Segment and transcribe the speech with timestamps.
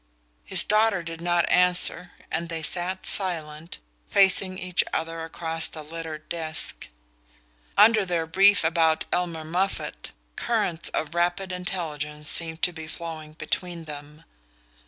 [0.43, 3.77] His daughter did not answer, and they sat silent,
[4.09, 6.87] facing each other across the littered desk.
[7.77, 13.83] Under their brief about Elmer Moffatt currents of rapid intelligence seemed to be flowing between
[13.83, 14.23] them.